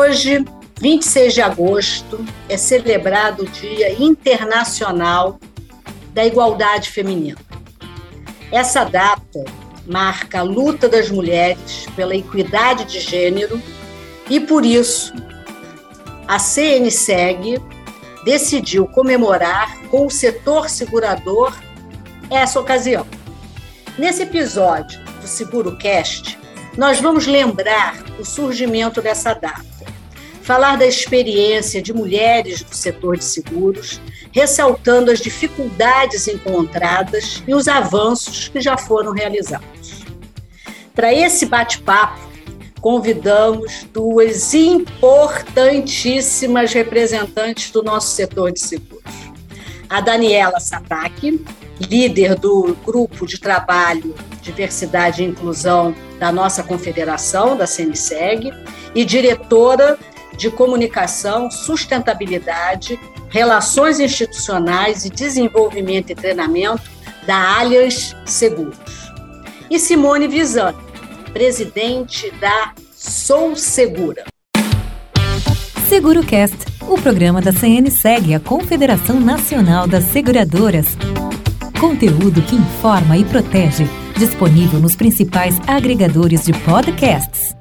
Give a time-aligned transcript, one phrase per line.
[0.00, 0.44] Hoje,
[0.80, 5.40] 26 de agosto, é celebrado o Dia Internacional
[6.14, 7.36] da Igualdade Feminina.
[8.52, 9.44] Essa data
[9.84, 13.60] marca a luta das mulheres pela equidade de gênero
[14.30, 15.12] e, por isso,
[16.28, 17.60] a CNSEG
[18.24, 21.52] decidiu comemorar com o setor segurador
[22.30, 23.04] essa ocasião.
[23.98, 26.38] Nesse episódio do Seguro Cast,
[26.76, 29.66] nós vamos lembrar o surgimento dessa data,
[30.48, 34.00] falar da experiência de mulheres do setor de seguros,
[34.32, 40.06] ressaltando as dificuldades encontradas e os avanços que já foram realizados.
[40.94, 42.18] Para esse bate-papo,
[42.80, 49.04] convidamos duas importantíssimas representantes do nosso setor de seguros.
[49.86, 51.44] A Daniela Sataki,
[51.78, 58.50] líder do grupo de trabalho Diversidade e Inclusão da nossa confederação, da CNSEG,
[58.94, 59.98] e diretora
[60.36, 62.98] de Comunicação, Sustentabilidade,
[63.28, 66.82] Relações Institucionais e Desenvolvimento e Treinamento
[67.26, 69.12] da Allianz Seguros.
[69.70, 70.78] E Simone Visani,
[71.32, 74.24] presidente da Sou Segura.
[75.88, 80.96] SeguroCast, o programa da CNSEG, a Confederação Nacional das Seguradoras.
[81.80, 83.88] Conteúdo que informa e protege.
[84.16, 87.54] Disponível nos principais agregadores de podcasts.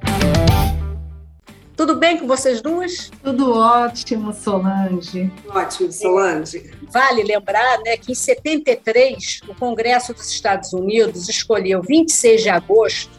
[1.78, 3.11] Tudo bem com vocês duas?
[3.23, 5.31] Tudo ótimo, Solange.
[5.47, 6.72] Ótimo, Solange.
[6.92, 13.11] Vale lembrar né, que em 73, o Congresso dos Estados Unidos escolheu 26 de agosto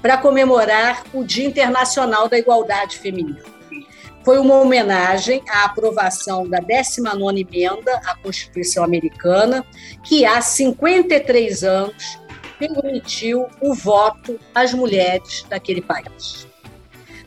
[0.00, 3.42] para comemorar o Dia Internacional da Igualdade Feminina.
[4.24, 9.66] Foi uma homenagem à aprovação da 19ª emenda à Constituição Americana,
[10.04, 12.20] que há 53 anos
[12.60, 16.53] permitiu o voto às mulheres daquele país.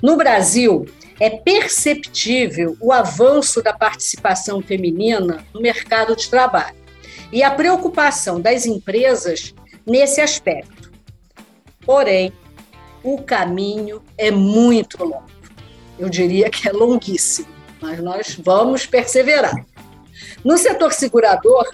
[0.02, 0.86] No Brasil,
[1.20, 6.78] é perceptível o avanço da participação feminina no mercado de trabalho
[7.32, 9.54] e a preocupação das empresas
[9.86, 10.92] nesse aspecto.
[11.82, 12.32] Porém,
[13.04, 15.26] o caminho é muito longo.
[15.98, 17.48] Eu diria que é longuíssimo,
[17.82, 19.66] mas nós vamos perseverar.
[20.44, 21.66] No setor segurador,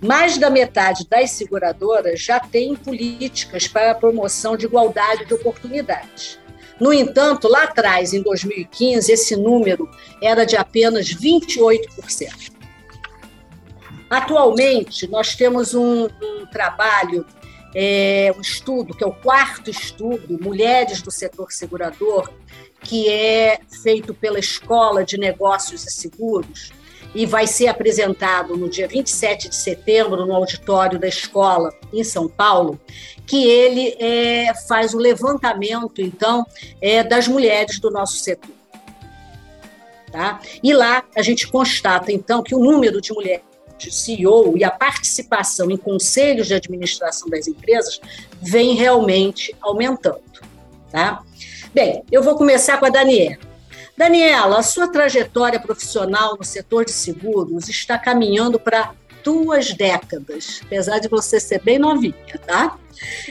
[0.00, 6.41] mais da metade das seguradoras já tem políticas para a promoção de igualdade de oportunidades.
[6.82, 9.88] No entanto, lá atrás, em 2015, esse número
[10.20, 12.50] era de apenas 28%.
[14.10, 17.24] Atualmente, nós temos um, um trabalho
[17.72, 22.28] é, um estudo, que é o quarto estudo, Mulheres do Setor Segurador,
[22.80, 26.72] que é feito pela Escola de Negócios e Seguros,
[27.14, 32.26] e vai ser apresentado no dia 27 de setembro no auditório da escola em São
[32.26, 32.80] Paulo,
[33.32, 36.46] que ele é, faz o levantamento, então,
[36.82, 38.54] é, das mulheres do nosso setor.
[40.12, 40.38] Tá?
[40.62, 43.40] E lá a gente constata, então, que o número de mulheres
[43.90, 48.02] CEO e a participação em conselhos de administração das empresas
[48.38, 50.20] vem realmente aumentando.
[50.90, 51.22] Tá?
[51.72, 53.38] Bem, eu vou começar com a Daniela.
[53.96, 60.98] Daniela, a sua trajetória profissional no setor de seguros está caminhando para duas décadas, apesar
[60.98, 62.14] de você ser bem novinha,
[62.46, 62.76] tá?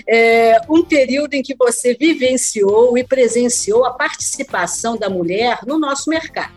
[0.08, 6.10] É um período em que você vivenciou e presenciou a participação da mulher no nosso
[6.10, 6.54] mercado.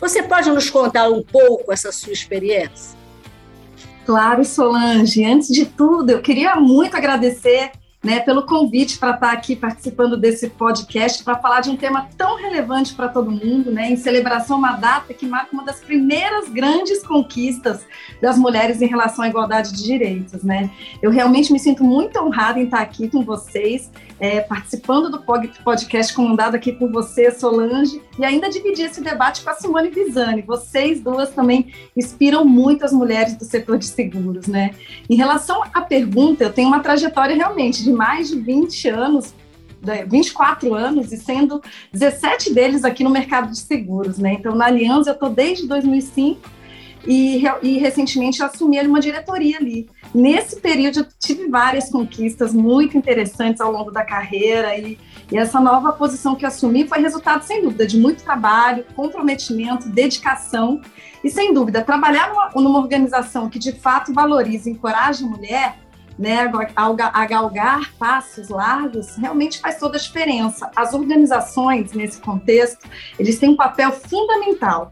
[0.00, 2.96] Você pode nos contar um pouco essa sua experiência?
[4.04, 5.24] Claro, Solange.
[5.24, 7.72] Antes de tudo, eu queria muito agradecer
[8.06, 12.36] né, pelo convite para estar aqui participando desse podcast para falar de um tema tão
[12.36, 16.48] relevante para todo mundo, né, em celebração a uma data que marca uma das primeiras
[16.48, 17.84] grandes conquistas
[18.22, 20.44] das mulheres em relação à igualdade de direitos.
[20.44, 20.70] Né.
[21.02, 25.22] Eu realmente me sinto muito honrada em estar aqui com vocês, é, participando do
[25.62, 30.42] podcast comandado aqui por você, Solange, e ainda dividir esse debate com a Simone Visani.
[30.42, 34.46] Vocês duas também inspiram muito as mulheres do setor de seguros.
[34.46, 34.74] Né.
[35.08, 39.34] Em relação à pergunta, eu tenho uma trajetória realmente de mais de 20 anos
[40.08, 41.62] 24 né, anos e sendo
[41.92, 44.32] 17 deles aqui no mercado de seguros, né?
[44.32, 46.55] Então, na Aliança eu estou desde 2005
[47.06, 49.88] e, e recentemente assumi uma diretoria ali.
[50.14, 54.98] Nesse período eu tive várias conquistas muito interessantes ao longo da carreira e,
[55.30, 60.80] e essa nova posição que assumi foi resultado, sem dúvida, de muito trabalho, comprometimento, dedicação
[61.22, 65.86] e, sem dúvida, trabalhar numa, numa organização que de fato valoriza e encoraja a mulher
[66.18, 70.70] né, a galgar passos largos, realmente faz toda a diferença.
[70.74, 72.88] As organizações, nesse contexto,
[73.18, 74.90] eles têm um papel fundamental.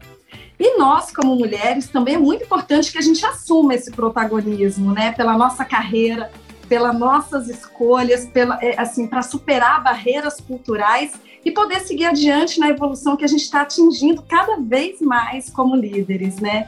[0.59, 5.11] E nós, como mulheres, também é muito importante que a gente assuma esse protagonismo, né,
[5.11, 6.31] pela nossa carreira,
[6.67, 11.13] pelas nossas escolhas, pela, é, assim, para superar barreiras culturais
[11.43, 15.75] e poder seguir adiante na evolução que a gente está atingindo cada vez mais como
[15.75, 16.67] líderes, né?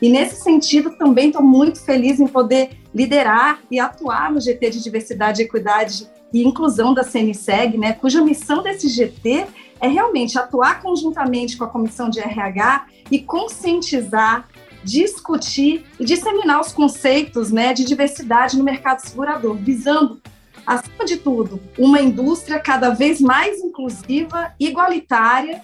[0.00, 4.82] E nesse sentido, também estou muito feliz em poder liderar e atuar no GT de
[4.82, 9.46] Diversidade, Equidade e Inclusão da CNSEG, né, cuja missão desse GT
[9.80, 14.48] é realmente atuar conjuntamente com a Comissão de RH e conscientizar,
[14.84, 20.20] discutir e disseminar os conceitos né, de diversidade no mercado segurador, visando
[20.66, 25.62] acima de tudo, uma indústria cada vez mais inclusiva, igualitária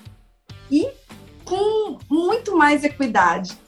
[0.71, 0.89] e
[1.45, 3.59] com muito mais equidade.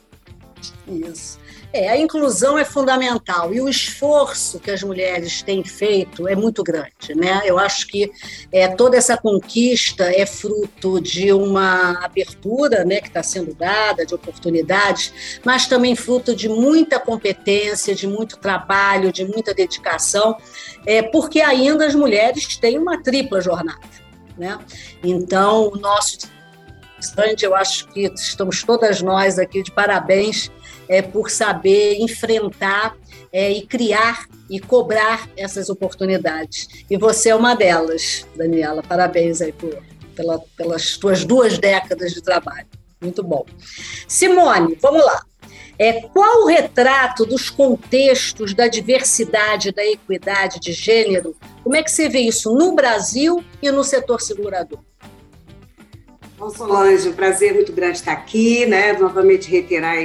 [0.87, 1.39] Isso.
[1.73, 6.63] É, a inclusão é fundamental e o esforço que as mulheres têm feito é muito
[6.63, 7.41] grande, né?
[7.45, 8.09] Eu acho que
[8.51, 14.15] é, toda essa conquista é fruto de uma abertura, né, que está sendo dada, de
[14.15, 20.37] oportunidades, mas também fruto de muita competência, de muito trabalho, de muita dedicação,
[20.85, 23.79] é, porque ainda as mulheres têm uma tripla jornada,
[24.37, 24.57] né?
[25.03, 26.17] Então, o nosso
[27.43, 30.51] eu acho que estamos todas nós aqui de parabéns
[30.89, 32.95] é, por saber enfrentar
[33.31, 36.67] é, e criar e cobrar essas oportunidades.
[36.89, 38.81] E você é uma delas, Daniela.
[38.81, 39.77] Parabéns aí por,
[40.15, 42.67] pela, pelas tuas duas décadas de trabalho.
[43.01, 43.45] Muito bom.
[44.07, 45.21] Simone, vamos lá.
[45.79, 51.35] É, qual o retrato dos contextos da diversidade, da equidade de gênero?
[51.63, 54.79] Como é que você vê isso no Brasil e no setor segurador?
[56.35, 58.93] Bom, Solange, um prazer muito grande estar aqui, né?
[58.93, 59.97] Novamente reiterar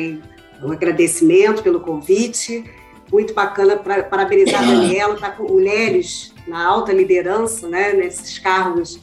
[0.62, 2.64] um agradecimento pelo convite.
[3.10, 9.00] Muito bacana para parabenizar a Daniela, está com mulheres na alta liderança, né, nesses cargos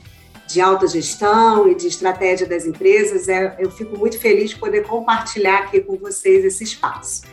[0.48, 3.30] de alta gestão e de estratégia das empresas.
[3.30, 7.24] É, eu fico muito feliz de poder compartilhar aqui com vocês esse espaço.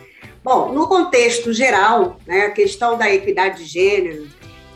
[0.43, 4.27] Bom, no contexto geral, né, a questão da equidade de gênero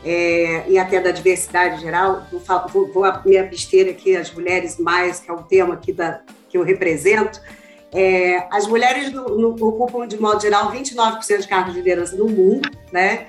[0.04, 5.20] é, e até da diversidade geral, vou, vou, vou me abster aqui as mulheres mais,
[5.20, 7.40] que é o tema aqui da, que eu represento,
[7.92, 12.26] é, as mulheres no, no, ocupam, de modo geral, 29% de cargos de liderança no
[12.26, 13.26] mundo, né?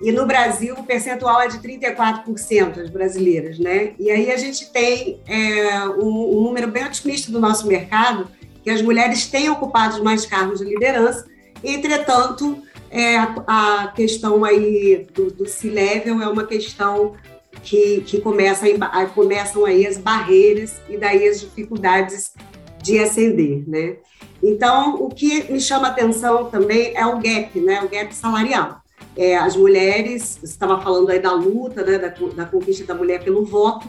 [0.00, 3.92] E no Brasil, o percentual é de 34% das brasileiras, né?
[3.98, 8.26] E aí a gente tem é, um, um, número bem otimista do nosso mercado,
[8.64, 11.26] que as mulheres têm ocupado mais cargos de liderança,
[11.62, 17.14] entretanto, é, a, a questão aí do, do C-Level é uma questão
[17.62, 22.32] que, que começa a, começam aí as barreiras e daí as dificuldades
[22.82, 23.96] de ascender, né?
[24.42, 27.82] Então, o que me chama atenção também é o gap, né?
[27.82, 28.80] O gap salarial.
[29.16, 31.98] É, as mulheres, você estava falando aí da luta, né?
[31.98, 33.86] Da, da conquista da mulher pelo voto,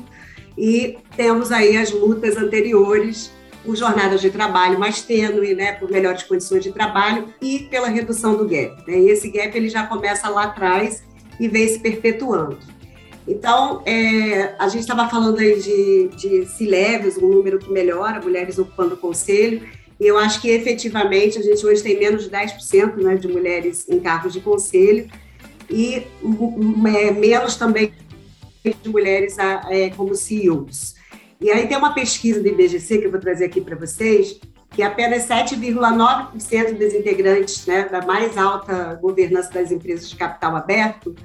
[0.58, 3.32] e temos aí as lutas anteriores
[3.64, 8.36] por jornadas de trabalho mais tênue, né, por melhores condições de trabalho e pela redução
[8.36, 8.76] do gap.
[8.88, 9.00] Né?
[9.00, 11.04] E esse gap ele já começa lá atrás
[11.40, 12.58] e vem se perpetuando.
[13.28, 18.58] Então, é, a gente estava falando aí de, de C-Levels, um número que melhora, mulheres
[18.58, 19.62] ocupando o conselho,
[20.00, 23.88] e eu acho que efetivamente a gente hoje tem menos de 10% né, de mulheres
[23.88, 25.08] em cargos de conselho
[25.70, 26.08] e
[26.98, 27.94] é, menos também
[28.64, 30.96] de mulheres é, como CEOs.
[31.40, 34.40] E aí tem uma pesquisa do IBGC que eu vou trazer aqui para vocês,
[34.72, 41.16] que apenas 7,9% dos integrantes né, da mais alta governança das empresas de capital aberto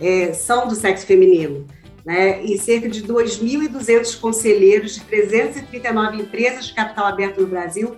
[0.00, 1.66] é, são do sexo feminino.
[2.04, 2.42] Né?
[2.44, 7.94] E cerca de 2.200 conselheiros de 339 empresas de capital aberto no Brasil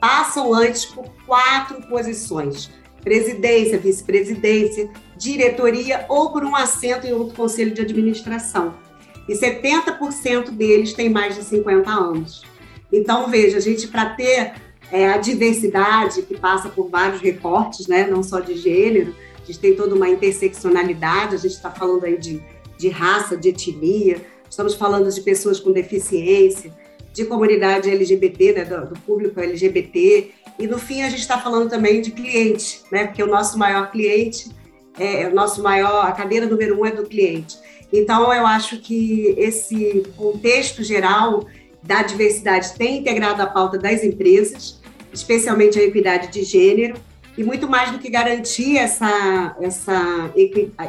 [0.00, 2.70] passam antes por quatro posições:
[3.02, 8.74] presidência, vice-presidência, diretoria ou por um assento em outro conselho de administração.
[9.26, 12.42] E 70% deles têm mais de 50 anos.
[12.92, 14.52] Então, veja, a gente, para ter
[14.92, 19.14] é, a diversidade que passa por vários recortes, né, não só de gênero,
[19.44, 22.42] a gente tem toda uma interseccionalidade, a gente está falando aí de,
[22.78, 26.72] de raça, de etnia, estamos falando de pessoas com deficiência,
[27.12, 31.68] de comunidade LGBT, né, do, do, público LGBT, e no fim a gente está falando
[31.68, 34.50] também de cliente, né, porque o nosso maior cliente,
[34.98, 37.58] é, o nosso maior, a cadeira número um é do cliente.
[37.92, 41.46] Então eu acho que esse contexto geral
[41.82, 44.80] da diversidade tem integrado a pauta das empresas,
[45.12, 46.96] especialmente a equidade de gênero,
[47.36, 50.30] e muito mais do que garantir essa, essa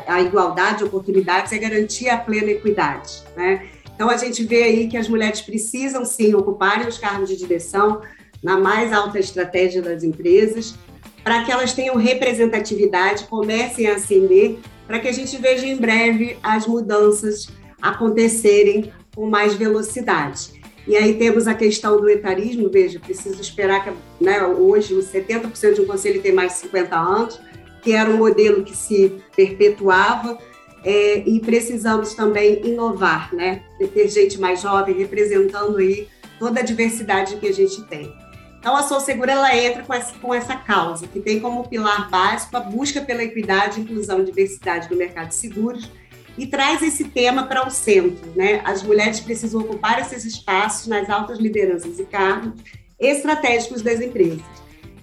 [0.07, 3.67] a igualdade de oportunidades é garantir a plena equidade, né?
[3.95, 8.01] Então a gente vê aí que as mulheres precisam sim ocuparem os cargos de direção
[8.43, 10.75] na mais alta estratégia das empresas,
[11.23, 16.37] para que elas tenham representatividade, comecem a ascender, para que a gente veja em breve
[16.43, 17.47] as mudanças
[17.81, 20.54] acontecerem com mais velocidade.
[20.87, 23.91] E aí temos a questão do etarismo, veja, preciso esperar que
[24.23, 27.39] né, hoje os 70% de um conselho tem mais de 50 anos,
[27.81, 30.37] que era um modelo que se perpetuava,
[30.83, 33.63] é, e precisamos também inovar, né?
[33.91, 38.13] Ter gente mais jovem representando aí toda a diversidade que a gente tem.
[38.59, 42.09] Então, a Sou Segura ela entra com essa, com essa causa, que tem como pilar
[42.09, 45.89] básico a busca pela equidade, inclusão e diversidade no mercado de seguros,
[46.37, 48.31] e traz esse tema para o centro.
[48.35, 48.61] Né?
[48.63, 52.53] As mulheres precisam ocupar esses espaços nas altas lideranças e cargos
[52.99, 54.41] estratégicos das empresas.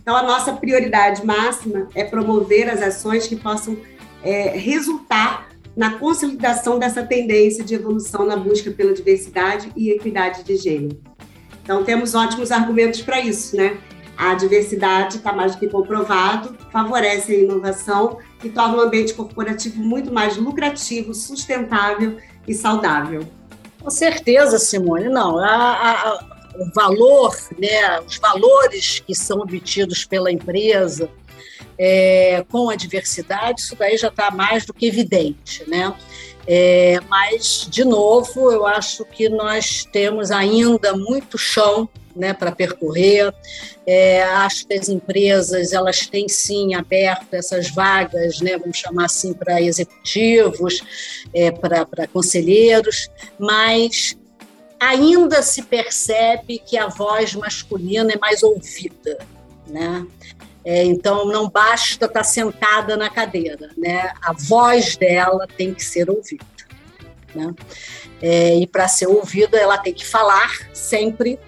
[0.00, 3.76] Então, a nossa prioridade máxima é promover as ações que possam
[4.22, 10.56] é, resultar na consolidação dessa tendência de evolução na busca pela diversidade e equidade de
[10.56, 11.00] gênero.
[11.62, 13.78] Então, temos ótimos argumentos para isso, né?
[14.16, 19.82] A diversidade está mais do que comprovado, favorece a inovação e torna o ambiente corporativo
[19.82, 23.26] muito mais lucrativo, sustentável e saudável.
[23.80, 25.08] Com certeza, Simone.
[25.08, 26.24] Não, a, a,
[26.56, 31.08] o valor, né, os valores que são obtidos pela empresa
[31.78, 35.94] é, com a diversidade, isso daí já está mais do que evidente, né?
[36.46, 43.32] É, mas, de novo, eu acho que nós temos ainda muito chão né, para percorrer.
[43.86, 49.32] É, acho que as empresas elas têm sim aberto essas vagas, né, vamos chamar assim,
[49.32, 50.82] para executivos,
[51.34, 54.16] é, para, conselheiros, mas
[54.78, 59.18] ainda se percebe que a voz masculina é mais ouvida.
[59.66, 60.04] Né?
[60.64, 64.12] É, então, não basta estar tá sentada na cadeira, né?
[64.22, 66.44] a voz dela tem que ser ouvida.
[67.34, 67.52] Né?
[68.20, 71.38] É, e para ser ouvida, ela tem que falar sempre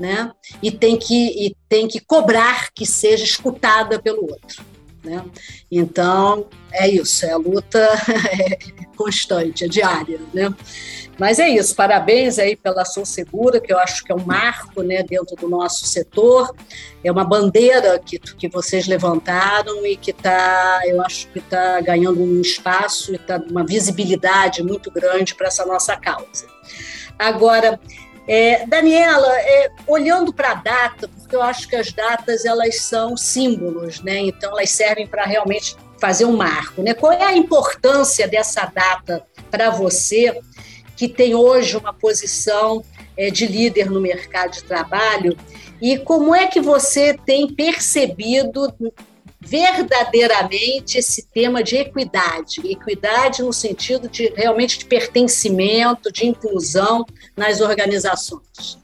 [0.00, 0.32] né?
[0.62, 4.64] E tem que e tem que cobrar que seja escutada pelo outro,
[5.04, 5.24] né?
[5.70, 8.58] Então é isso, é a luta é
[8.96, 10.54] constante, é diária, né?
[11.18, 14.82] Mas é isso, parabéns aí pela Ação Segura, que eu acho que é um marco
[14.82, 16.54] né, dentro do nosso setor,
[17.04, 22.20] é uma bandeira que, que vocês levantaram e que está, eu acho que está ganhando
[22.20, 26.46] um espaço e está uma visibilidade muito grande para essa nossa causa.
[27.18, 27.78] Agora,
[28.26, 33.16] é, Daniela, é, olhando para a data, porque eu acho que as datas elas são
[33.16, 34.18] símbolos, né?
[34.20, 36.94] Então elas servem para realmente fazer um marco, né?
[36.94, 40.40] Qual é a importância dessa data para você
[40.96, 42.84] que tem hoje uma posição
[43.16, 45.36] é, de líder no mercado de trabalho
[45.80, 48.72] e como é que você tem percebido
[49.44, 57.04] verdadeiramente esse tema de equidade, equidade no sentido de realmente de pertencimento, de inclusão
[57.36, 58.80] nas organizações.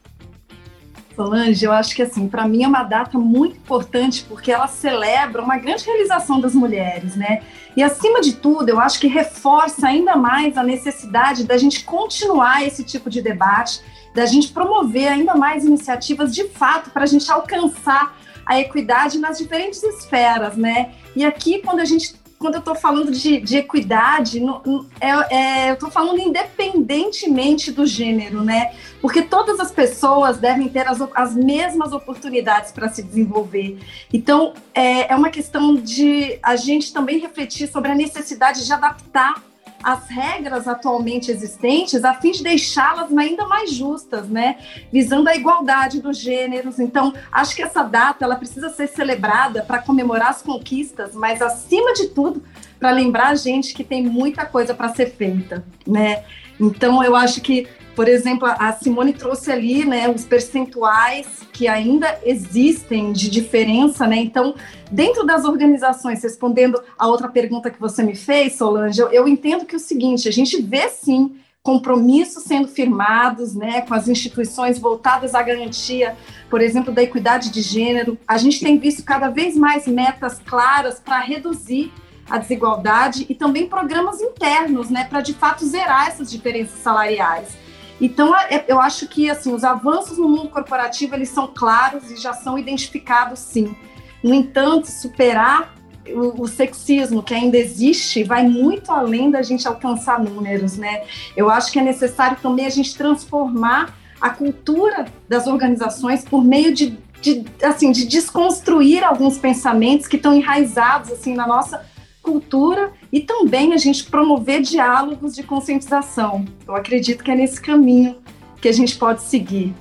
[1.15, 5.41] Solange, eu acho que assim, para mim é uma data muito importante porque ela celebra
[5.41, 7.41] uma grande realização das mulheres, né?
[7.75, 12.65] E acima de tudo, eu acho que reforça ainda mais a necessidade da gente continuar
[12.65, 13.81] esse tipo de debate,
[14.13, 18.17] da gente promover ainda mais iniciativas de fato para a gente alcançar
[18.49, 20.91] a equidade nas diferentes esferas, né?
[21.15, 25.69] E aqui, quando a gente quando eu estou falando de, de equidade, no, é, é,
[25.71, 28.73] eu estou falando independentemente do gênero, né?
[29.01, 33.77] Porque todas as pessoas devem ter as, as mesmas oportunidades para se desenvolver.
[34.11, 39.43] Então, é, é uma questão de a gente também refletir sobre a necessidade de adaptar
[39.83, 44.57] as regras atualmente existentes a fim de deixá-las ainda mais justas, né?
[44.91, 46.79] Visando a igualdade dos gêneros.
[46.79, 51.93] Então, acho que essa data ela precisa ser celebrada para comemorar as conquistas, mas acima
[51.93, 52.43] de tudo,
[52.79, 56.23] para lembrar a gente que tem muita coisa para ser feita, né?
[56.59, 57.67] Então, eu acho que
[57.99, 64.15] por exemplo, a Simone trouxe ali né, os percentuais que ainda existem de diferença, né?
[64.15, 64.55] Então,
[64.89, 69.65] dentro das organizações, respondendo a outra pergunta que você me fez, Solange, eu, eu entendo
[69.65, 74.79] que é o seguinte, a gente vê sim compromissos sendo firmados, né, com as instituições
[74.79, 76.15] voltadas à garantia,
[76.49, 78.17] por exemplo, da equidade de gênero.
[78.25, 81.91] A gente tem visto cada vez mais metas claras para reduzir
[82.29, 87.67] a desigualdade e também programas internos, né, para de fato zerar essas diferenças salariais.
[87.99, 92.15] Então, é, eu acho que assim, os avanços no mundo corporativo eles são claros e
[92.15, 93.75] já são identificados, sim.
[94.23, 95.75] No entanto, superar
[96.07, 101.03] o, o, sexismo que ainda existe vai muito além da gente alcançar números, né?
[101.35, 106.73] Eu acho que é necessário também a gente transformar a cultura das organizações por meio
[106.73, 111.85] de, de assim, de desconstruir alguns pensamentos que estão enraizados assim na nossa
[112.21, 116.45] cultura e também a gente promover diálogos de conscientização.
[116.67, 118.17] Eu acredito que é nesse caminho
[118.61, 119.73] que a gente pode seguir.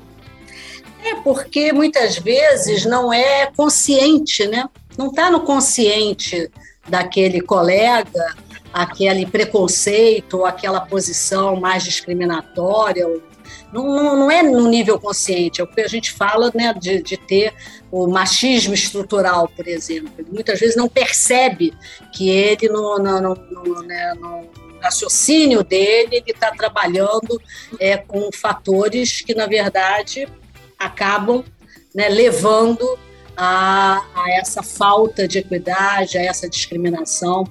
[1.05, 4.69] É porque muitas vezes não é consciente, né?
[4.97, 6.51] Não está no consciente
[6.89, 8.37] daquele colega
[8.73, 13.07] aquele preconceito aquela posição mais discriminatória.
[13.73, 17.03] Não, não, não, é no nível consciente, é o que a gente fala né, de,
[17.03, 17.53] de ter
[17.91, 20.13] o machismo estrutural, por exemplo.
[20.19, 21.75] Ele muitas vezes não percebe
[22.13, 24.15] que ele, no, né,
[24.81, 27.41] raciocínio dele, ele está trabalhando
[27.79, 30.29] é, com fatores que, na verdade,
[30.79, 31.45] acabam
[31.95, 32.99] né, levando
[33.37, 37.45] a, a, essa falta de equidade, a essa discriminação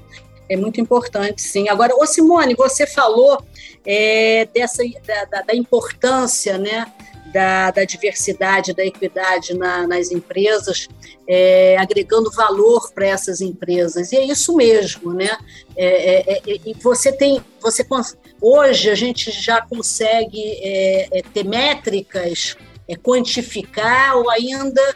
[0.50, 1.70] é muito importante, sim.
[1.70, 3.42] Agora, ô Simone, você falou
[3.86, 4.84] é, dessa,
[5.30, 6.92] da, da, importância né,
[7.34, 10.88] da, da, diversidade, da equidade na, nas empresas,
[11.28, 14.12] é, agregando valor para essas empresas.
[14.12, 15.38] E é isso mesmo, né?
[15.76, 17.86] É, é, é e você tem, você
[18.42, 22.56] hoje a gente já consegue é, ter métricas,
[23.04, 24.96] quantificar ou ainda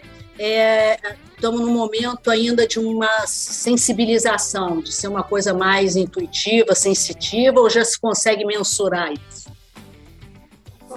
[1.41, 7.67] estamos num momento ainda de uma sensibilização, de ser uma coisa mais intuitiva, sensitiva, ou
[7.67, 9.50] já se consegue mensurar isso?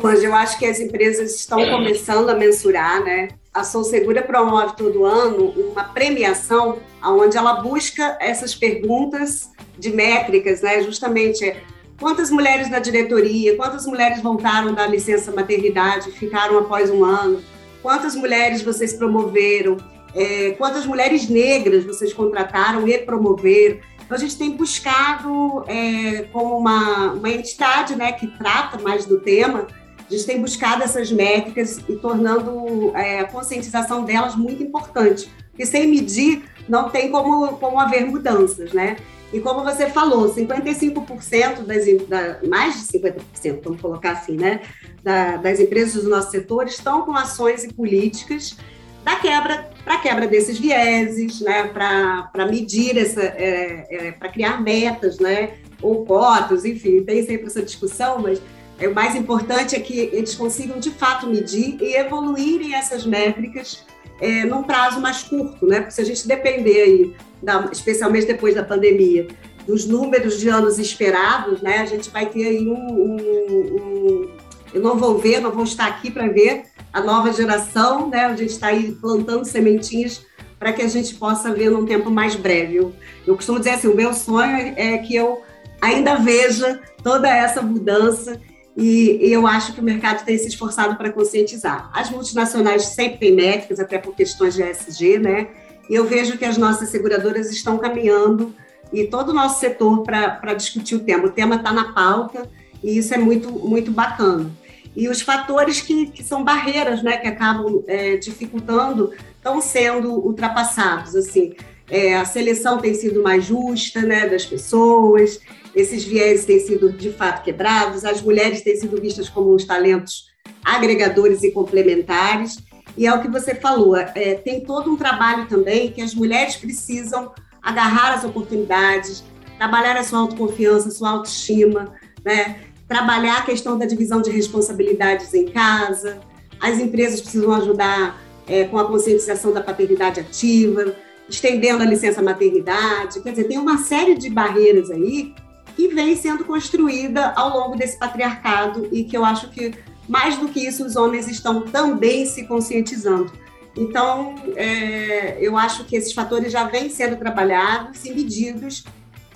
[0.03, 3.29] Mas eu acho que as empresas estão começando a mensurar, né?
[3.55, 9.49] A Sou Segura promove todo ano uma premiação onde ela busca essas perguntas
[9.79, 10.83] de métricas, né?
[10.83, 11.57] Justamente
[11.99, 17.43] quantas mulheres na diretoria, quantas mulheres voltaram da licença maternidade, ficaram após um ano,
[17.81, 19.79] quantas mulheres vocês promoveram,
[20.15, 23.79] é, quantas mulheres negras vocês contrataram e promoveram.
[24.05, 29.19] Então, a gente tem buscado, é, como uma, uma entidade né, que trata mais do
[29.21, 29.67] tema,
[30.07, 35.31] a gente tem buscado essas métricas e tornando é, a conscientização delas muito importante.
[35.51, 38.97] Porque sem medir, não tem como, como haver mudanças, né?
[39.33, 44.61] E como você falou, 55% das, da, mais de 50%, vamos colocar assim, né,
[45.03, 48.57] da, das empresas do nosso setor estão com ações e políticas
[49.05, 55.19] da quebra para quebra desses vieses, né, para medir essa, é, é, para criar metas,
[55.19, 58.41] né, ou cotas, enfim, tem sempre essa discussão, mas
[58.79, 63.85] é, o mais importante é que eles consigam de fato medir e evoluírem essas métricas
[64.21, 65.81] é, num prazo mais curto, né?
[65.81, 69.29] Porque se a gente depender aí, da, especialmente depois da pandemia,
[69.67, 71.79] dos números de anos esperados, né?
[71.79, 74.31] A gente vai ter aí um, um, um
[74.73, 78.25] eu não vou ver, não vou estar aqui para ver, a nova geração, né?
[78.25, 80.25] A gente está aí plantando sementinhas
[80.61, 82.77] para que a gente possa ver num tempo mais breve.
[82.77, 82.95] Eu,
[83.27, 85.43] eu costumo dizer assim, o meu sonho é que eu
[85.83, 88.41] ainda veja toda essa mudança
[88.77, 91.91] e, eu acho que o mercado tem se esforçado para conscientizar.
[91.93, 95.49] As multinacionais sempre têm métricas, até por questões de ESG, né?
[95.91, 98.55] E eu vejo que as nossas seguradoras estão caminhando
[98.93, 101.27] e todo o nosso setor para discutir o tema.
[101.27, 102.49] O tema está na pauta
[102.83, 104.51] e isso é muito, muito bacana
[104.97, 111.15] e os fatores que, que são barreiras, né, que acabam é, dificultando, estão sendo ultrapassados,
[111.17, 111.55] assim,
[111.91, 115.41] é, a seleção tem sido mais justa, né, das pessoas,
[115.75, 120.33] esses viés têm sido de fato quebrados, as mulheres têm sido vistas como uns talentos
[120.65, 122.59] agregadores e complementares,
[122.97, 126.57] e é o que você falou, é, tem todo um trabalho também que as mulheres
[126.57, 129.25] precisam agarrar as oportunidades,
[129.59, 132.61] trabalhar a sua autoconfiança, a sua autoestima, né?
[132.89, 136.21] Trabalhar a questão da divisão de responsabilidades em casa,
[136.61, 140.95] as empresas precisam ajudar é, com a conscientização da paternidade ativa,
[141.29, 145.35] estendendo a licença maternidade, quer dizer, tem uma série de barreiras aí
[145.75, 149.73] que vem sendo construída ao longo desse patriarcado e que eu acho que,
[150.09, 153.33] mais do que isso, os homens estão também se conscientizando.
[153.77, 158.85] Então, é, eu acho que esses fatores já vêm sendo trabalhados e medidos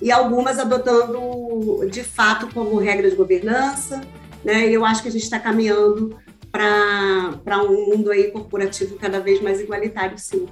[0.01, 4.01] e algumas adotando de fato como regra de governança,
[4.43, 4.67] né?
[4.67, 6.17] E eu acho que a gente está caminhando
[6.51, 10.47] para um mundo aí corporativo cada vez mais igualitário, sim.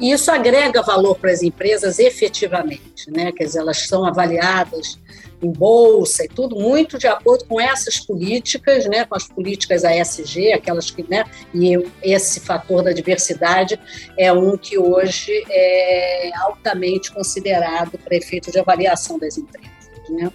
[0.00, 3.30] E isso agrega valor para as empresas efetivamente, né?
[3.30, 4.98] Quer dizer, elas são avaliadas
[5.42, 10.52] em bolsa e tudo muito de acordo com essas políticas, né, com as políticas ASG,
[10.52, 13.78] aquelas que, né, e esse fator da diversidade
[14.16, 19.70] é um que hoje é altamente considerado para efeito de avaliação das empresas,
[20.08, 20.30] né?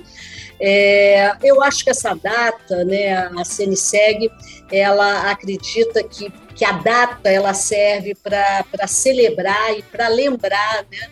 [0.59, 4.31] É, eu acho que essa data, né, a CNSEG,
[4.71, 11.09] ela acredita que, que a data ela serve para celebrar e para lembrar né,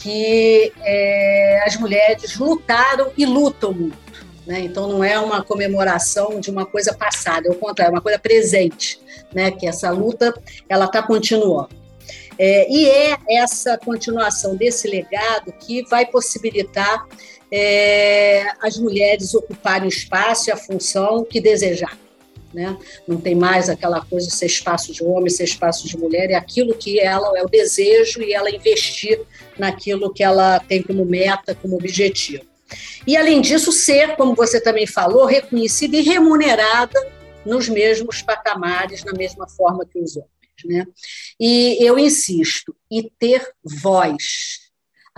[0.00, 3.98] que é, as mulheres lutaram e lutam muito.
[4.46, 4.60] Né?
[4.60, 8.18] Então, não é uma comemoração de uma coisa passada, é o contrário, é uma coisa
[8.18, 9.00] presente,
[9.34, 9.50] né?
[9.50, 10.34] que essa luta
[10.68, 11.76] ela está continuando.
[12.38, 17.04] É, e é essa continuação desse legado que vai possibilitar
[17.50, 21.98] é, as mulheres ocuparem o espaço e a função que desejar.
[22.52, 22.76] Né?
[23.06, 26.34] Não tem mais aquela coisa de ser espaço de homem, ser espaço de mulher, é
[26.34, 29.20] aquilo que ela é o desejo e ela investir
[29.58, 32.44] naquilo que ela tem como meta, como objetivo.
[33.06, 36.98] E além disso, ser, como você também falou, reconhecida e remunerada
[37.44, 40.30] nos mesmos patamares, na mesma forma que os homens,
[40.64, 40.86] né?
[41.40, 44.57] E eu insisto, e ter voz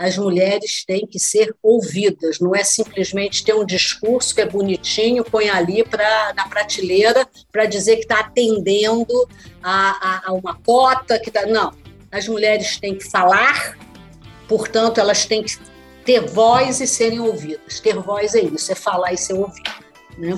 [0.01, 5.23] as mulheres têm que ser ouvidas, não é simplesmente ter um discurso que é bonitinho,
[5.23, 9.29] põe ali pra, na prateleira para dizer que está atendendo
[9.61, 11.71] a, a, a, uma cota, que tá, não.
[12.11, 13.77] As mulheres têm que falar,
[14.47, 15.55] portanto, elas têm que
[16.03, 17.79] ter voz e serem ouvidas.
[17.79, 19.69] Ter voz é isso, é falar e ser ouvido.
[20.17, 20.35] Né?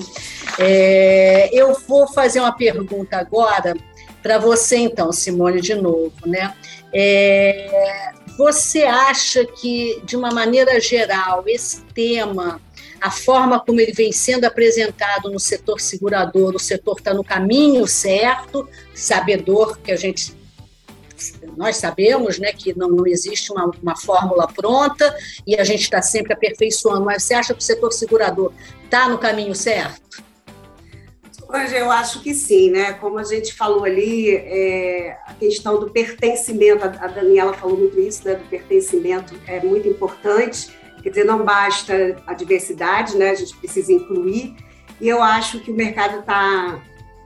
[0.58, 3.74] É, eu vou fazer uma pergunta agora
[4.22, 6.12] para você, então, Simone, de novo.
[6.26, 6.54] Né?
[6.92, 12.60] É, você acha que, de uma maneira geral, esse tema,
[13.00, 17.86] a forma como ele vem sendo apresentado no setor segurador, o setor está no caminho
[17.86, 20.34] certo, sabedor que a gente
[21.56, 25.16] nós sabemos né, que não, não existe uma, uma fórmula pronta
[25.46, 28.52] e a gente está sempre aperfeiçoando, mas você acha que o setor segurador
[28.84, 30.23] está no caminho certo?
[31.54, 32.94] Eu acho que sim, né?
[32.94, 38.26] Como a gente falou ali, é, a questão do pertencimento, a Daniela falou muito isso,
[38.26, 38.34] né?
[38.34, 40.70] Do pertencimento é muito importante.
[41.00, 43.30] Quer dizer, não basta a diversidade, né?
[43.30, 44.56] A gente precisa incluir.
[45.00, 46.80] E eu acho que o mercado está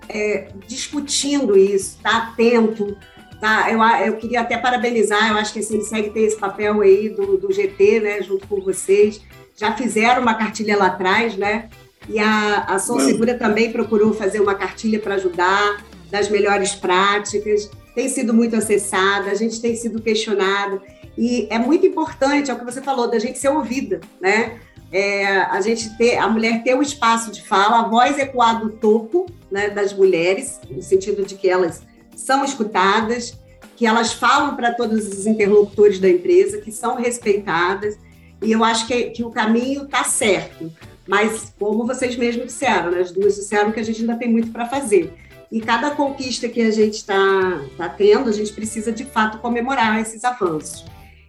[0.09, 2.99] é, discutindo isso, está atento.
[3.41, 3.71] Tá?
[3.71, 7.39] Eu, eu queria até parabenizar, eu acho que a Sinseg tem esse papel aí do,
[7.39, 8.23] do GT, né?
[8.23, 9.23] Junto com vocês.
[9.57, 11.71] Já fizeram uma cartilha lá atrás, né?
[12.09, 17.71] E a, a Som Segura também procurou fazer uma cartilha para ajudar, das melhores práticas.
[17.95, 20.81] Tem sido muito acessada, a gente tem sido questionado.
[21.17, 24.59] E é muito importante, é o que você falou, da gente ser ouvida, né?
[24.91, 28.59] É, a gente ter, a mulher ter o um espaço de fala, a voz ecoar
[28.59, 31.83] do topo né, das mulheres, no sentido de que elas
[32.17, 33.39] são escutadas,
[33.77, 37.99] que elas falam para todos os interlocutores da empresa, que são respeitadas,
[38.41, 40.73] e eu acho que, que o caminho está certo.
[41.09, 44.53] Mas, como vocês mesmos disseram, né, as duas disseram que a gente ainda tem muito
[44.53, 45.15] para fazer.
[45.51, 49.99] E cada conquista que a gente está tá tendo, a gente precisa de fato comemorar
[50.03, 50.85] esses avanços.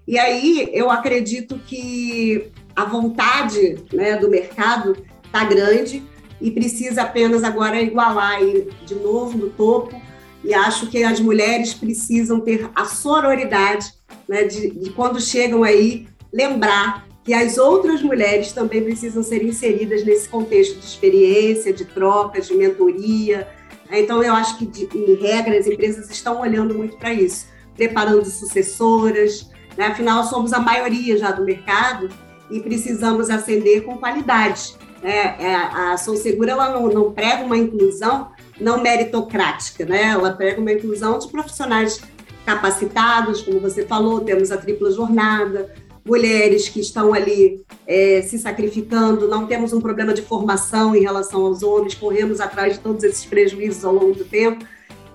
[0.06, 6.04] E aí eu acredito que a vontade né, do mercado está grande
[6.42, 8.40] e precisa apenas agora igualar
[8.86, 9.96] de novo no topo.
[10.44, 13.94] E acho que as mulheres precisam ter a sororidade
[14.28, 20.04] né, de, de quando chegam aí lembrar que as outras mulheres também precisam ser inseridas
[20.04, 23.48] nesse contexto de experiência, de troca, de mentoria.
[23.92, 28.26] Então, eu acho que, de, em regra, as empresas estão olhando muito para isso, preparando
[28.26, 29.48] sucessoras.
[29.78, 29.86] Né?
[29.86, 32.10] Afinal, somos a maioria já do mercado
[32.50, 34.74] e precisamos ascender com qualidade.
[35.00, 35.36] Né?
[35.40, 40.02] É, a Ação Segura ela não, não prega uma inclusão não meritocrática, né?
[40.14, 42.02] ela prega uma inclusão de profissionais
[42.44, 45.72] capacitados, como você falou, temos a tripla jornada,
[46.10, 51.46] mulheres que estão ali é, se sacrificando, não temos um problema de formação em relação
[51.46, 54.66] aos homens, corremos atrás de todos esses prejuízos ao longo do tempo.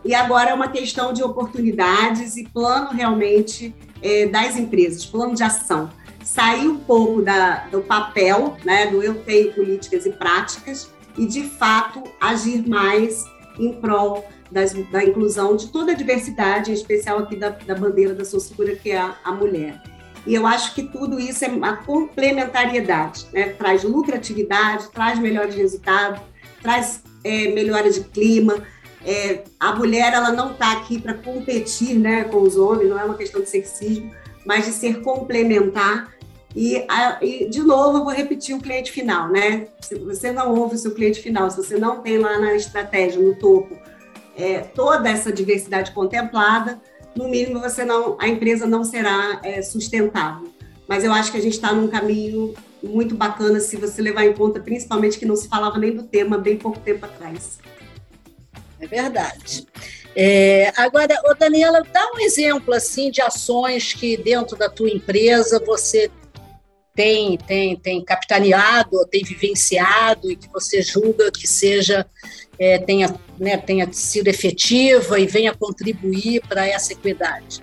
[0.04, 5.42] E agora é uma questão de oportunidades e plano realmente é, das empresas, plano de
[5.42, 5.90] ação.
[6.22, 11.42] Sair um pouco da, do papel, né, do eu tenho políticas e práticas, e de
[11.42, 13.24] fato agir mais
[13.59, 18.14] em prol das, da inclusão de toda a diversidade, em especial aqui da, da bandeira
[18.14, 18.40] da sua
[18.76, 19.93] que é a, a mulher.
[20.26, 23.50] E eu acho que tudo isso é uma complementariedade, né?
[23.50, 26.20] traz lucratividade, traz melhores resultados,
[26.62, 28.62] traz é, melhora de clima.
[29.04, 33.04] É, a mulher ela não está aqui para competir né, com os homens, não é
[33.04, 34.10] uma questão de sexismo,
[34.46, 36.14] mas de ser complementar.
[36.56, 39.66] E, a, e, de novo, eu vou repetir o cliente final, né?
[39.80, 43.20] Se você não ouve o seu cliente final, se você não tem lá na estratégia,
[43.20, 43.76] no topo,
[44.37, 46.80] é, toda essa diversidade contemplada,
[47.16, 50.53] no mínimo você não, a empresa não será é, sustentável.
[50.87, 54.35] Mas eu acho que a gente está num caminho muito bacana se você levar em
[54.35, 57.59] conta, principalmente que não se falava nem do tema bem pouco tempo atrás.
[58.79, 59.66] É verdade.
[60.14, 65.61] É, agora, ô Daniela, dá um exemplo assim de ações que dentro da tua empresa
[65.66, 66.11] você
[66.94, 72.07] tem, tem, tem capitaneado, tem vivenciado e que você julga que seja
[72.59, 77.61] é, tenha, né, tenha sido efetiva e venha contribuir para essa equidade?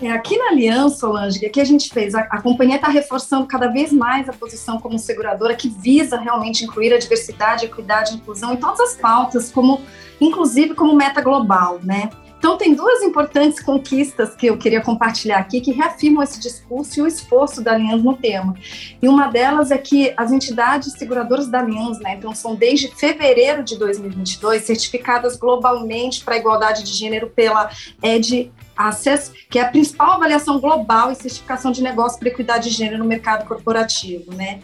[0.00, 3.68] É, aqui na Aliança, Solange, que a gente fez, a, a companhia está reforçando cada
[3.68, 8.16] vez mais a posição como seguradora que visa realmente incluir a diversidade, a equidade, a
[8.16, 9.80] inclusão em todas as pautas, como
[10.20, 12.10] inclusive como meta global, né?
[12.42, 17.02] Então, tem duas importantes conquistas que eu queria compartilhar aqui que reafirmam esse discurso e
[17.04, 18.56] o esforço da Allianz no tema.
[19.00, 23.62] E uma delas é que as entidades seguradoras da Allianz, né, então são desde fevereiro
[23.62, 27.70] de 2022 certificadas globalmente para a igualdade de gênero pela
[28.02, 32.74] ED Access, que é a principal avaliação global e certificação de negócio para equidade de
[32.74, 34.58] gênero no mercado corporativo, né?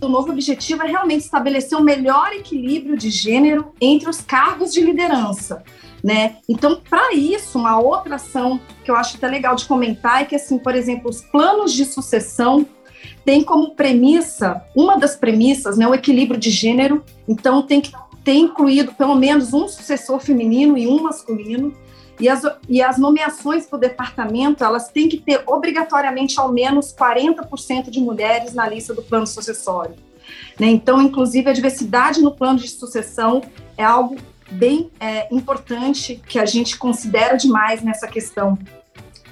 [0.00, 4.80] O novo objetivo é realmente estabelecer um melhor equilíbrio de gênero entre os cargos de
[4.80, 5.64] liderança,
[6.02, 6.36] né?
[6.48, 10.36] Então, para isso, uma outra ação que eu acho até legal de comentar é que,
[10.36, 12.66] assim, por exemplo, os planos de sucessão
[13.24, 17.04] têm como premissa, uma das premissas, né, o equilíbrio de gênero.
[17.26, 17.92] Então, tem que
[18.24, 21.74] ter incluído pelo menos um sucessor feminino e um masculino.
[22.20, 26.92] E as, e as nomeações para o departamento, elas têm que ter obrigatoriamente ao menos
[26.92, 29.94] 40% de mulheres na lista do plano sucessório.
[30.58, 30.66] Né?
[30.66, 33.42] Então, inclusive, a diversidade no plano de sucessão
[33.76, 34.16] é algo
[34.50, 38.58] bem é, importante que a gente considera demais nessa questão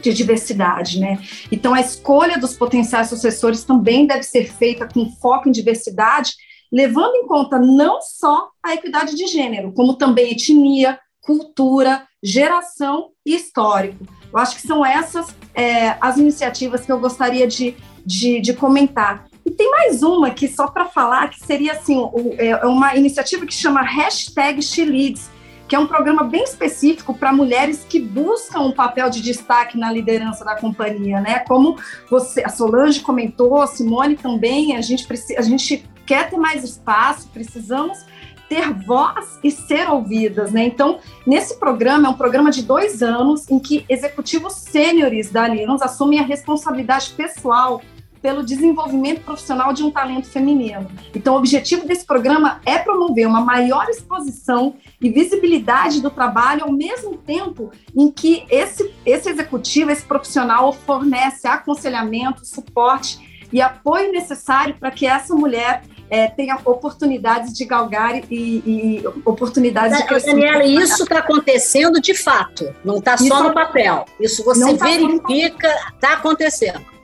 [0.01, 1.19] de diversidade, né?
[1.51, 6.33] Então a escolha dos potenciais sucessores também deve ser feita com foco em diversidade,
[6.71, 13.35] levando em conta não só a equidade de gênero, como também etnia, cultura, geração e
[13.35, 14.07] histórico.
[14.33, 17.75] Eu acho que são essas é, as iniciativas que eu gostaria de,
[18.05, 19.27] de, de comentar.
[19.47, 21.97] E tem mais uma aqui, só para falar, que seria assim,
[22.37, 25.31] é, é uma iniciativa que chama Hashtag SheLeads,
[25.69, 29.93] que é um programa bem específico para mulheres que buscam um papel de destaque na
[29.93, 31.39] liderança da companhia, né?
[31.47, 31.79] Como
[32.11, 35.07] você, a Solange comentou, a Simone também, a gente,
[35.39, 38.05] a gente quer ter mais espaço, precisamos
[38.49, 40.65] ter voz e ser ouvidas, né?
[40.65, 45.85] Então, nesse programa, é um programa de dois anos em que executivos sêniores da Aliança
[45.85, 47.81] assumem a responsabilidade pessoal
[48.21, 50.91] pelo desenvolvimento profissional de um talento feminino.
[51.15, 56.73] Então, o objetivo desse programa é promover uma maior exposição e visibilidade do trabalho, ao
[56.73, 64.75] mesmo tempo em que esse, esse executivo, esse profissional, fornece aconselhamento, suporte e apoio necessário
[64.79, 70.53] para que essa mulher é, tenha oportunidades de galgar e, e oportunidades de crescimento.
[70.53, 74.05] Daniela, isso está acontecendo de fato, não está só no papel.
[74.21, 76.96] Isso você tá verifica, está acontecendo.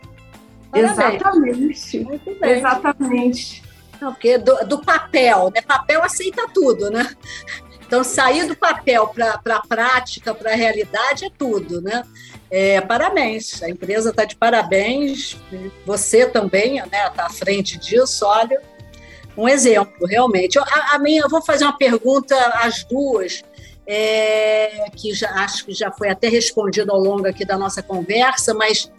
[0.75, 2.07] Exatamente.
[2.43, 3.63] Exatamente.
[4.01, 5.61] Não, porque do, do, papel, né?
[5.61, 7.15] Papel aceita tudo, né?
[7.87, 12.03] Então, sair do papel para a prática, para a realidade, é tudo, né?
[12.51, 15.39] É, parabéns, a empresa está de parabéns,
[15.87, 18.61] você também está né, tá à frente disso, olha,
[19.37, 20.59] um exemplo, realmente.
[20.59, 23.43] A, a minha, eu vou fazer uma pergunta às duas,
[23.87, 28.55] é, que já, acho que já foi até respondida ao longo aqui da nossa conversa,
[28.55, 28.91] mas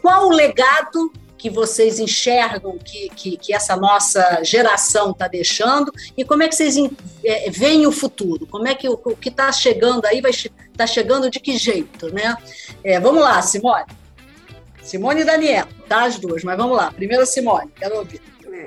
[0.00, 6.24] qual o legado que vocês enxergam que, que, que essa nossa geração está deixando e
[6.24, 6.76] como é que vocês
[7.24, 8.46] é, veem o futuro?
[8.46, 11.56] Como é que o, o que está chegando aí vai estar tá chegando de que
[11.56, 12.36] jeito, né?
[12.82, 13.86] É, vamos lá, Simone.
[14.82, 16.90] Simone e Daniela, tá as duas, mas vamos lá.
[16.90, 18.20] Primeiro Simone, quero ouvir.
[18.52, 18.66] É.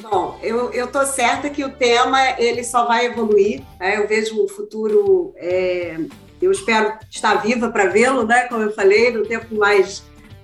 [0.00, 3.62] Bom, eu estou certa que o tema ele só vai evoluir.
[3.80, 3.98] Né?
[3.98, 5.32] Eu vejo um futuro.
[5.36, 5.96] É,
[6.40, 8.48] eu espero estar viva para vê-lo, né?
[8.48, 10.02] Como eu falei, no tempo mais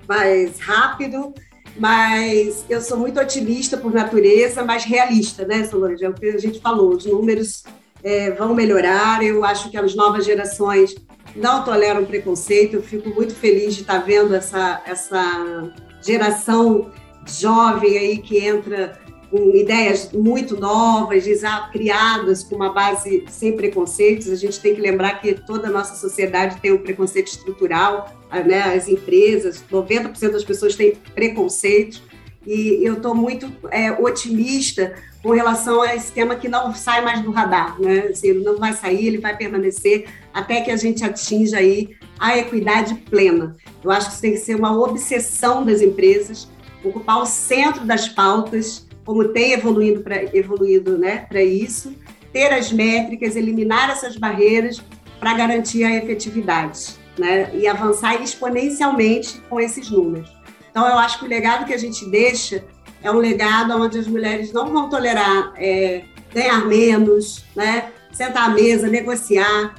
[0.08, 1.34] mais rápido,
[1.76, 6.04] mas eu sou muito otimista por natureza, mas realista, né, Solange?
[6.04, 7.64] É o que a gente falou, os números
[8.02, 10.94] é, vão melhorar, eu acho que as novas gerações
[11.36, 15.70] não toleram preconceito, eu fico muito feliz de estar vendo essa, essa
[16.02, 16.90] geração
[17.26, 18.98] jovem aí que entra
[19.30, 21.24] com ideias muito novas,
[21.70, 24.28] criadas com uma base sem preconceitos.
[24.28, 28.74] A gente tem que lembrar que toda a nossa sociedade tem um preconceito estrutural, né?
[28.74, 32.02] as empresas, 90% das pessoas têm preconceito.
[32.46, 37.20] E eu estou muito é, otimista com relação a esse tema que não sai mais
[37.20, 38.06] do radar, né?
[38.10, 42.38] Assim, ele não vai sair, ele vai permanecer até que a gente atinja aí a
[42.38, 43.54] equidade plena.
[43.84, 46.48] Eu acho que isso tem que ser uma obsessão das empresas,
[46.82, 51.94] ocupar o centro das pautas, como tem evoluído para evoluído, né, para isso,
[52.30, 54.82] ter as métricas, eliminar essas barreiras
[55.18, 60.30] para garantir a efetividade, né, e avançar exponencialmente com esses números.
[60.70, 62.62] Então, eu acho que o legado que a gente deixa
[63.02, 66.02] é um legado onde as mulheres não vão tolerar é,
[66.34, 69.74] ganhar menos, né, sentar à mesa, negociar,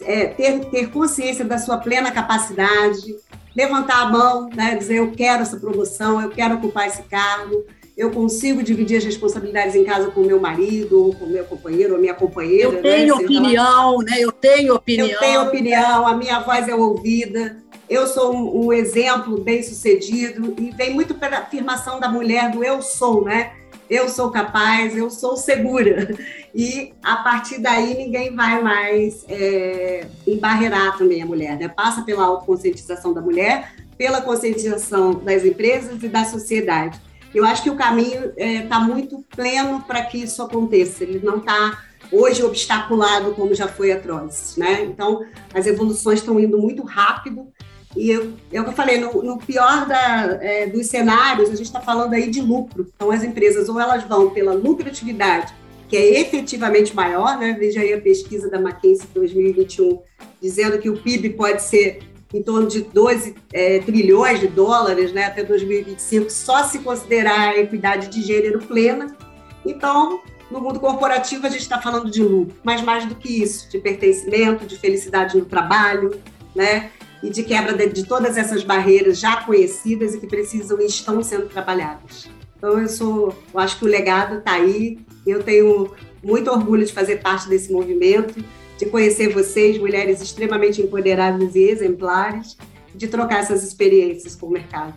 [0.00, 3.14] é, ter, ter consciência da sua plena capacidade,
[3.54, 7.64] levantar a mão, né, dizer eu quero essa promoção, eu quero ocupar esse cargo,
[7.96, 11.44] eu consigo dividir as responsabilidades em casa com o meu marido, ou com o meu
[11.44, 12.64] companheiro, ou minha companheira.
[12.64, 12.82] Eu né?
[12.82, 13.24] tenho né?
[13.24, 14.16] opinião, né?
[14.18, 15.08] Eu tenho opinião.
[15.08, 17.56] Eu tenho opinião, a minha voz é ouvida.
[17.88, 22.64] Eu sou um, um exemplo bem sucedido e vem muito pela afirmação da mulher do
[22.64, 23.52] eu sou, né?
[23.88, 26.08] eu sou capaz, eu sou segura.
[26.56, 31.66] E a partir daí ninguém vai mais é, embarrear também a mulher, né?
[31.66, 37.00] Passa pela autoconscientização da mulher, pela conscientização das empresas e da sociedade.
[37.34, 41.02] Eu acho que o caminho está é, tá muito pleno para que isso aconteça.
[41.02, 44.84] Ele não está hoje obstaculado como já foi atroz, né?
[44.84, 47.48] Então, as evoluções estão indo muito rápido
[47.96, 51.54] e eu, é o que eu falei, no, no pior da, é, dos cenários, a
[51.54, 52.90] gente está falando aí de lucro.
[52.94, 55.54] Então, as empresas ou elas vão pela lucratividade,
[55.88, 57.56] que é efetivamente maior, né?
[57.58, 60.00] Veja aí a pesquisa da McKinsey 2021,
[60.42, 62.00] dizendo que o PIB pode ser
[62.34, 67.58] em torno de 12 é, trilhões de dólares né, até 2025, só se considerar a
[67.60, 69.16] equidade de gênero plena.
[69.64, 70.20] Então,
[70.50, 73.78] no mundo corporativo, a gente está falando de lucro, mas mais do que isso, de
[73.78, 76.20] pertencimento, de felicidade no trabalho,
[76.54, 76.90] né?
[77.22, 81.22] E de quebra de, de todas essas barreiras já conhecidas e que precisam e estão
[81.22, 82.28] sendo trabalhadas.
[82.58, 84.98] Então, eu sou, eu acho que o legado está aí.
[85.24, 85.92] Eu tenho
[86.22, 88.44] muito orgulho de fazer parte desse movimento,
[88.78, 92.56] de conhecer vocês, mulheres extremamente empoderadas e exemplares,
[92.94, 94.94] de trocar essas experiências com o mercado.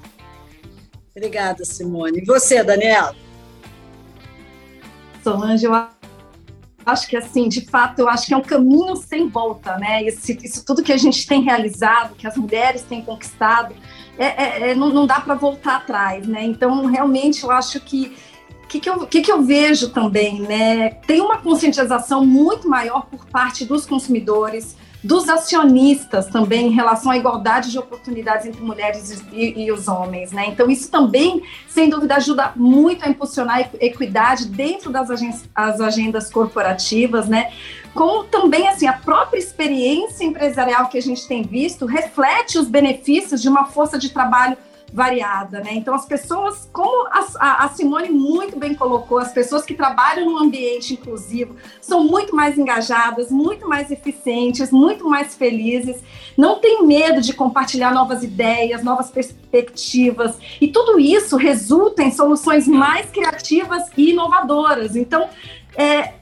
[1.16, 2.20] Obrigada, Simone.
[2.20, 3.16] E você, Daniela?
[5.24, 5.74] Solange, eu
[6.86, 10.04] acho que assim, de fato, eu acho que é um caminho sem volta, né?
[10.04, 13.76] Esse, isso tudo que a gente tem realizado, que as mulheres têm conquistado,
[14.18, 16.44] é, é, é não, não, dá para voltar atrás, né?
[16.44, 18.16] Então, realmente, eu acho que
[18.68, 20.90] o que, que, eu, que, que eu vejo também, né?
[21.08, 27.18] Tem uma conscientização muito maior por parte dos consumidores, dos acionistas também em relação à
[27.18, 30.48] igualdade de oportunidades entre mulheres e, e, os homens, né?
[30.48, 35.08] Então isso também, sem dúvida, ajuda muito a impulsionar a equidade dentro das
[35.56, 37.54] as agendas corporativas, né?
[37.94, 43.42] Como também assim a própria experiência empresarial que a gente tem visto reflete os benefícios
[43.42, 44.58] de uma força de trabalho
[44.94, 45.72] variada, né?
[45.74, 50.38] Então, as pessoas, como a, a, Simone muito bem colocou, as pessoas que trabalham no
[50.38, 56.02] ambiente inclusivo são muito mais engajadas, muito mais eficientes, muito mais felizes,
[56.38, 62.68] não tem medo de compartilhar novas ideias, novas perspectivas, e tudo isso resulta em soluções
[62.68, 64.96] mais criativas e inovadoras.
[64.96, 65.28] Então,
[65.76, 66.14] é,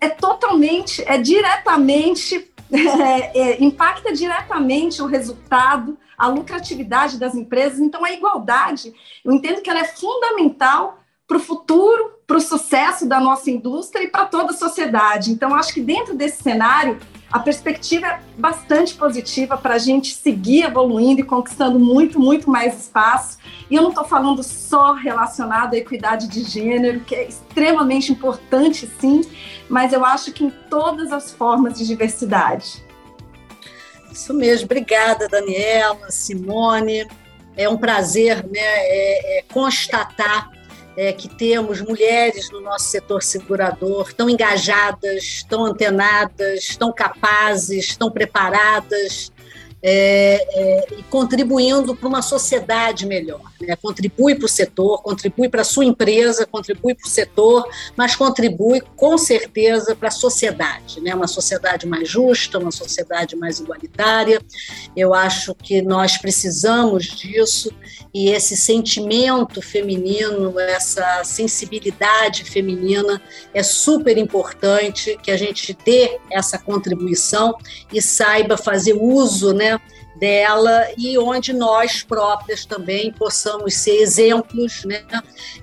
[0.00, 7.80] é totalmente, é diretamente, é, é, impacta diretamente o resultado a lucratividade das empresas.
[7.80, 13.08] Então, a igualdade, eu entendo que ela é fundamental para o futuro, para o sucesso
[13.08, 15.32] da nossa indústria e para toda a sociedade.
[15.32, 17.00] Então, acho que dentro desse cenário,
[17.32, 22.78] a perspectiva é bastante positiva para a gente seguir evoluindo e conquistando muito, muito mais
[22.78, 23.38] espaço.
[23.68, 28.88] E eu não estou falando só relacionado à equidade de gênero, que é extremamente importante,
[29.00, 29.22] sim,
[29.68, 32.91] mas eu acho que em todas as formas de diversidade.
[34.12, 37.06] Isso mesmo, obrigada, Daniela, Simone.
[37.56, 40.50] É um prazer né, é, é constatar
[40.96, 48.10] é, que temos mulheres no nosso setor segurador tão engajadas, tão antenadas, tão capazes, tão
[48.10, 49.31] preparadas
[49.82, 53.42] é, é, contribuindo para uma sociedade melhor.
[53.60, 53.74] Né?
[53.76, 58.80] Contribui para o setor, contribui para a sua empresa, contribui para o setor, mas contribui
[58.96, 61.14] com certeza para a sociedade, né?
[61.14, 64.40] uma sociedade mais justa, uma sociedade mais igualitária.
[64.96, 67.70] Eu acho que nós precisamos disso
[68.14, 73.20] e esse sentimento feminino, essa sensibilidade feminina
[73.54, 77.56] é super importante que a gente dê essa contribuição
[77.90, 79.80] e saiba fazer uso, né?
[80.22, 85.02] Dela e onde nós próprias também possamos ser exemplos, né?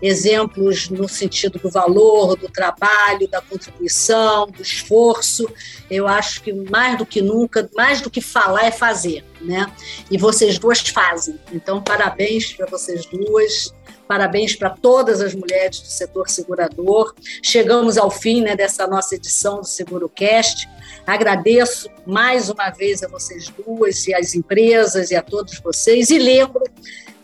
[0.02, 5.50] exemplos no sentido do valor, do trabalho, da contribuição, do esforço.
[5.90, 9.66] Eu acho que mais do que nunca, mais do que falar é fazer, né?
[10.12, 11.40] E vocês duas fazem.
[11.54, 13.74] Então, parabéns para vocês duas.
[14.10, 17.14] Parabéns para todas as mulheres do setor segurador.
[17.44, 20.68] Chegamos ao fim né, dessa nossa edição do SeguroCast.
[21.06, 26.10] Agradeço mais uma vez a vocês duas e às empresas e a todos vocês.
[26.10, 26.64] E lembro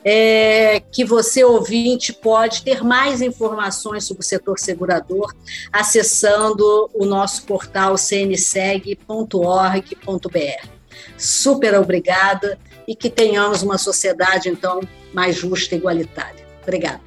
[0.04, 5.34] é, que você, ouvinte, pode ter mais informações sobre o setor segurador
[5.74, 9.00] acessando o nosso portal cnseg.org.br.
[11.18, 16.45] Super obrigada e que tenhamos uma sociedade, então, mais justa e igualitária.
[16.66, 17.00] Obrigada.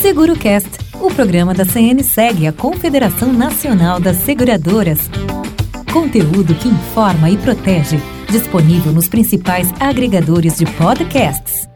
[0.00, 4.98] SeguroCast, o programa da CNSEG, a Confederação Nacional das Seguradoras.
[5.92, 7.98] Conteúdo que informa e protege.
[8.30, 11.68] Disponível nos principais agregadores de podcasts.